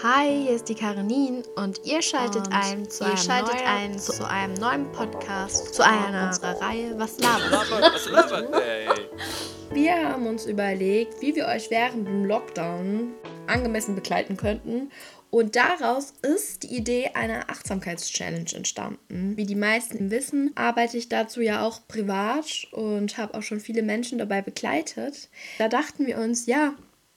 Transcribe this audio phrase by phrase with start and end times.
[0.00, 3.66] Hi, hier ist die Karenin und ihr schaltet und ein, zu, ihr einem schaltet neuen,
[3.66, 7.68] ein zu, zu einem neuen Podcast, zu einer unserer Reihe Was labert?
[7.68, 8.86] Was labert, ey?
[9.72, 13.12] Wir haben uns überlegt, wie wir euch während dem Lockdown
[13.48, 14.92] angemessen begleiten könnten.
[15.30, 19.36] Und daraus ist die Idee einer Achtsamkeitschallenge entstanden.
[19.36, 23.82] Wie die meisten wissen, arbeite ich dazu ja auch privat und habe auch schon viele
[23.82, 25.28] Menschen dabei begleitet.
[25.58, 26.74] Da dachten wir uns, ja,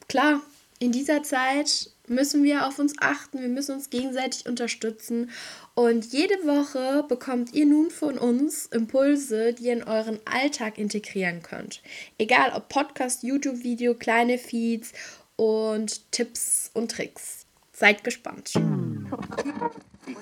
[0.08, 0.42] klar,
[0.82, 5.30] in dieser Zeit müssen wir auf uns achten, wir müssen uns gegenseitig unterstützen.
[5.76, 11.44] Und jede Woche bekommt ihr nun von uns Impulse, die ihr in euren Alltag integrieren
[11.44, 11.84] könnt.
[12.18, 14.92] Egal ob Podcast, YouTube-Video, kleine Feeds
[15.36, 17.46] und Tipps und Tricks.
[17.72, 18.54] Seid gespannt.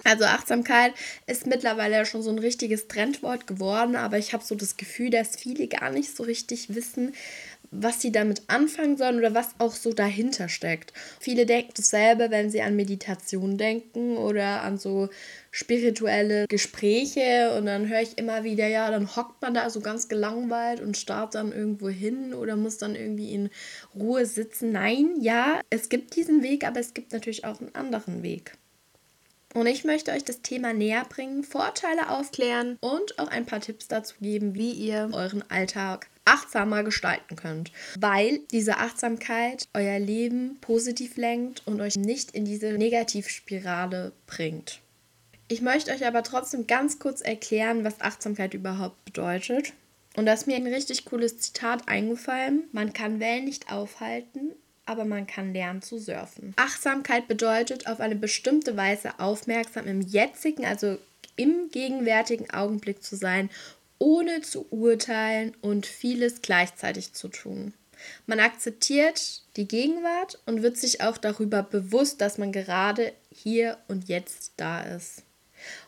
[0.03, 0.93] Also Achtsamkeit
[1.25, 5.35] ist mittlerweile schon so ein richtiges Trendwort geworden, aber ich habe so das Gefühl, dass
[5.35, 7.13] viele gar nicht so richtig wissen,
[7.71, 10.93] was sie damit anfangen sollen oder was auch so dahinter steckt.
[11.19, 15.09] Viele denken dasselbe, wenn sie an Meditation denken oder an so
[15.52, 20.07] spirituelle Gespräche und dann höre ich immer wieder, ja, dann hockt man da so ganz
[20.07, 23.49] gelangweilt und starrt dann irgendwo hin oder muss dann irgendwie in
[23.95, 24.72] Ruhe sitzen.
[24.72, 28.53] Nein, ja, es gibt diesen Weg, aber es gibt natürlich auch einen anderen Weg.
[29.55, 33.88] Und ich möchte euch das Thema näher bringen, Vorteile aufklären und auch ein paar Tipps
[33.88, 41.17] dazu geben, wie ihr euren Alltag achtsamer gestalten könnt, weil diese Achtsamkeit euer Leben positiv
[41.17, 44.80] lenkt und euch nicht in diese Negativspirale bringt.
[45.47, 49.73] Ich möchte euch aber trotzdem ganz kurz erklären, was Achtsamkeit überhaupt bedeutet.
[50.16, 52.66] Und da ist mir ein richtig cooles Zitat eingefallen.
[52.72, 54.52] Man kann Wellen nicht aufhalten,
[54.85, 56.53] aber man kann lernen zu surfen.
[56.55, 61.00] Achtsamkeit bedeutet, auf eine bestimmte Weise aufmerksam im jetzigen, also
[61.35, 63.50] im gegenwärtigen Augenblick zu sein
[64.00, 67.73] ohne zu urteilen und vieles gleichzeitig zu tun.
[68.25, 74.08] Man akzeptiert die Gegenwart und wird sich auch darüber bewusst, dass man gerade hier und
[74.08, 75.23] jetzt da ist.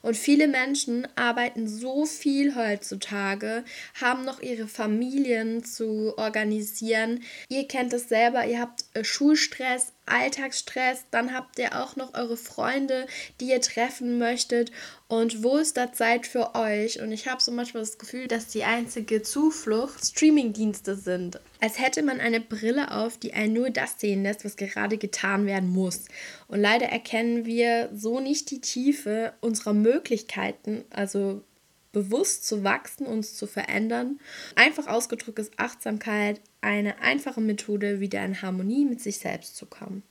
[0.02, 3.64] Und viele Menschen arbeiten so viel heutzutage,
[4.02, 7.24] haben noch ihre Familien zu organisieren.
[7.50, 12.38] Ihr kennt es selber, ihr habt äh, Schulstress, Alltagsstress, dann habt ihr auch noch eure
[12.38, 13.08] Freunde,
[13.40, 14.72] die ihr treffen möchtet.
[15.08, 17.02] Und wo ist da Zeit für euch?
[17.02, 21.40] Und ich habe so manchmal das Gefühl, dass die einzige Zuflucht Streamingdienste sind.
[21.60, 25.46] Als hätte man eine Brille auf, die einen nur das sehen lässt, was gerade getan
[25.46, 26.06] werden muss.
[26.48, 31.44] Und leider erkennen wir so nicht die Tiefe unserer Möglichkeiten, also
[31.92, 34.20] bewusst zu wachsen, uns zu verändern.
[34.56, 40.04] Einfach ausgedrückt ist Achtsamkeit eine einfache Methode, wieder in Harmonie mit sich selbst zu kommen.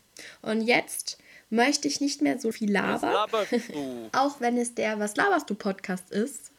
[0.42, 1.18] Und jetzt
[1.48, 3.30] möchte ich nicht mehr so viel labern.
[4.12, 6.52] Auch wenn es der Was laberst du Podcast ist,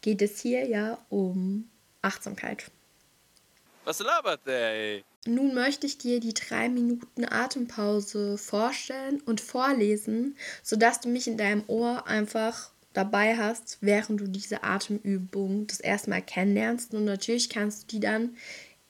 [0.00, 1.68] geht es hier ja um
[2.02, 2.70] Achtsamkeit.
[3.84, 5.04] Was labert der, ey?
[5.24, 11.38] Nun möchte ich dir die drei Minuten Atempause vorstellen und vorlesen, sodass du mich in
[11.38, 16.94] deinem Ohr einfach dabei hast, während du diese Atemübung das erste Mal kennenlernst.
[16.94, 18.36] Und natürlich kannst du die dann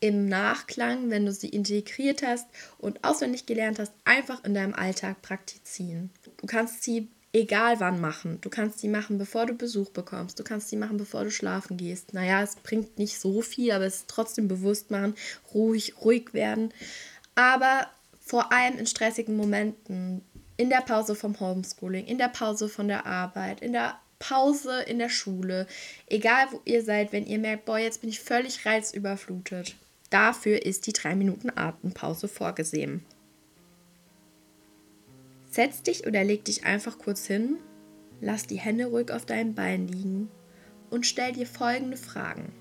[0.01, 2.49] im Nachklang, wenn du sie integriert hast
[2.79, 6.11] und auswendig gelernt hast, einfach in deinem Alltag praktizieren.
[6.39, 8.39] Du kannst sie egal wann machen.
[8.41, 10.39] Du kannst sie machen, bevor du Besuch bekommst.
[10.39, 12.15] Du kannst sie machen, bevor du schlafen gehst.
[12.15, 15.15] Naja, es bringt nicht so viel, aber es ist trotzdem bewusst machen,
[15.55, 16.73] ruhig, ruhig werden.
[17.35, 17.89] Aber
[18.21, 20.23] vor allem in stressigen Momenten,
[20.57, 24.99] in der Pause vom Homeschooling, in der Pause von der Arbeit, in der Pause in
[24.99, 25.67] der Schule,
[26.07, 29.75] egal wo ihr seid, wenn ihr merkt, boah, jetzt bin ich völlig reizüberflutet.
[30.11, 33.05] Dafür ist die 3 Minuten Atempause vorgesehen.
[35.51, 37.57] Setz dich oder leg dich einfach kurz hin,
[38.21, 40.31] lass die Hände ruhig auf deinem Bein liegen
[40.91, 42.53] und stell dir folgende Fragen.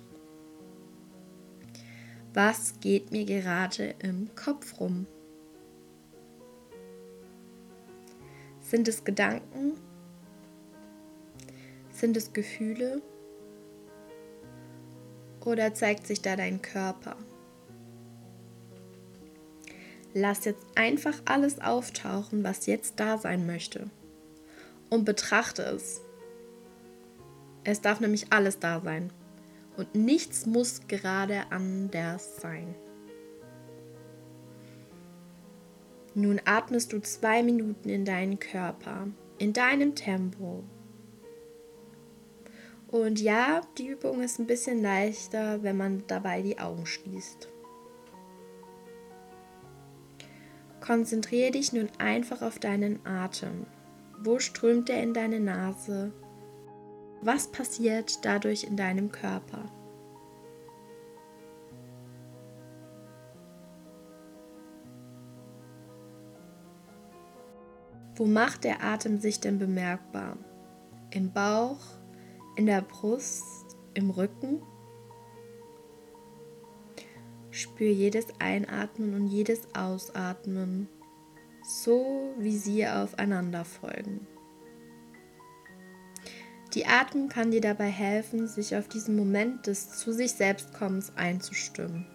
[2.33, 5.05] Was geht mir gerade im Kopf rum?
[8.71, 9.73] Sind es Gedanken?
[11.91, 13.01] Sind es Gefühle?
[15.43, 17.17] Oder zeigt sich da dein Körper?
[20.13, 23.89] Lass jetzt einfach alles auftauchen, was jetzt da sein möchte.
[24.89, 25.99] Und betrachte es.
[27.65, 29.11] Es darf nämlich alles da sein.
[29.75, 32.73] Und nichts muss gerade anders sein.
[36.13, 40.63] Nun atmest du zwei Minuten in deinen Körper, in deinem Tempo.
[42.87, 47.47] Und ja, die Übung ist ein bisschen leichter, wenn man dabei die Augen schließt.
[50.81, 53.65] Konzentriere dich nun einfach auf deinen Atem.
[54.19, 56.11] Wo strömt er in deine Nase?
[57.21, 59.71] Was passiert dadurch in deinem Körper?
[68.15, 70.37] Wo macht der Atem sich denn bemerkbar?
[71.11, 71.79] Im Bauch,
[72.55, 73.43] in der Brust,
[73.93, 74.61] im Rücken?
[77.51, 80.87] Spür jedes Einatmen und jedes Ausatmen,
[81.63, 84.27] so wie sie aufeinander folgen.
[86.73, 91.11] Die Atmung kann dir dabei helfen, sich auf diesen Moment des zu sich selbst Kommens
[91.17, 92.05] einzustimmen.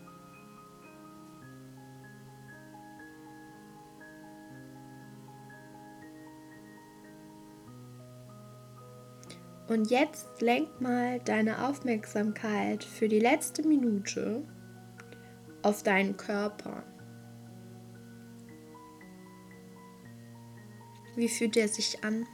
[9.68, 14.44] Und jetzt lenk mal deine Aufmerksamkeit für die letzte Minute
[15.62, 16.84] auf deinen Körper.
[21.16, 22.26] Wie fühlt er sich an?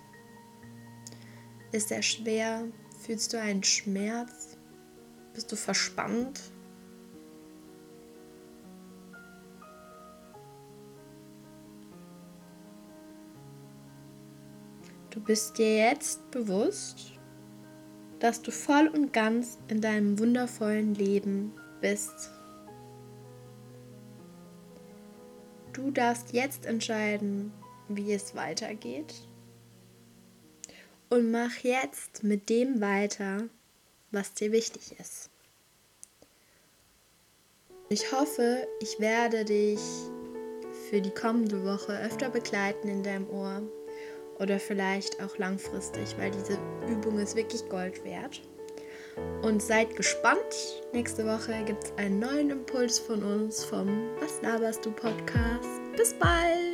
[1.70, 2.64] Ist er schwer?
[3.00, 4.58] Fühlst du einen Schmerz?
[5.32, 6.40] Bist du verspannt?
[15.08, 17.12] Du bist dir jetzt bewusst,
[18.22, 22.30] dass du voll und ganz in deinem wundervollen Leben bist.
[25.72, 27.52] Du darfst jetzt entscheiden,
[27.88, 29.12] wie es weitergeht.
[31.10, 33.48] Und mach jetzt mit dem weiter,
[34.12, 35.28] was dir wichtig ist.
[37.88, 39.80] Ich hoffe, ich werde dich
[40.88, 43.62] für die kommende Woche öfter begleiten in deinem Ohr
[44.42, 46.58] oder vielleicht auch langfristig, weil diese
[46.88, 48.42] Übung ist wirklich Gold wert.
[49.42, 50.82] Und seid gespannt.
[50.92, 53.88] Nächste Woche gibt es einen neuen Impuls von uns vom
[54.20, 55.68] Was laberst du Podcast.
[55.96, 56.71] Bis bald!